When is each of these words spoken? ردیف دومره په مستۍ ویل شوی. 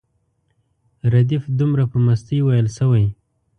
ردیف 1.13 1.43
دومره 1.59 1.83
په 1.91 1.97
مستۍ 2.05 2.39
ویل 2.43 2.67
شوی. 2.77 3.05